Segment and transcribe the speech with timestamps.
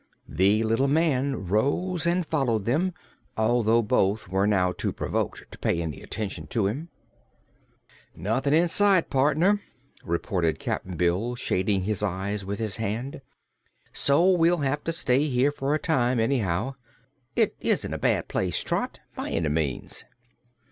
[0.27, 2.91] The little man rose and followed them,
[3.37, 6.89] although both were now too provoked to pay any attention to him.
[8.15, 9.61] "Nothin' in sight, partner,"
[10.03, 13.21] reported Cap'n Bill, shading his eyes with his hand;
[13.93, 16.73] "so we'll have to stay here for a time, anyhow.
[17.35, 20.03] It isn't a bad place, Trot, by any means."